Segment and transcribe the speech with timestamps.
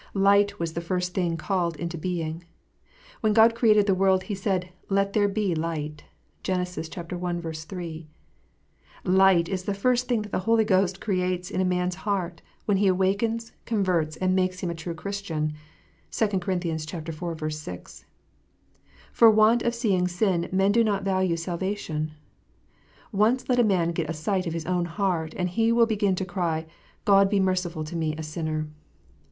[0.17, 2.43] Light was the first thing called into being.
[3.19, 6.05] When God created the world, He said, "Let there be light"
[6.41, 6.59] (Gen.
[6.59, 6.63] i.
[6.65, 8.07] 3.)
[9.03, 12.41] Light is the first thing that the Holy Ghost creates in a man s heart,
[12.65, 15.53] when He awakens, converts, and makes him a true Christian.
[16.09, 16.53] (2 Cor.
[16.55, 17.53] iv.
[17.53, 18.05] 6.)
[19.13, 22.13] For want of seeing sin men do not value salva tion.
[23.11, 26.15] Once let a man get a sight of his own heart, and he will begin
[26.15, 26.65] to cry,
[27.05, 28.67] "God be merciful to me a sinner."